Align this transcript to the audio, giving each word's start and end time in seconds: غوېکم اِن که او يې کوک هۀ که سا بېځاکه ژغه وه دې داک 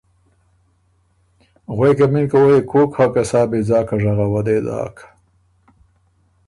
غوېکم 1.75 2.13
اِن 2.17 2.25
که 2.31 2.37
او 2.39 2.47
يې 2.53 2.59
کوک 2.71 2.91
هۀ 2.97 3.05
که 3.13 3.23
سا 3.29 3.41
بېځاکه 3.49 3.95
ژغه 4.03 4.25
وه 4.31 4.41
دې 4.47 4.57
داک 4.65 4.97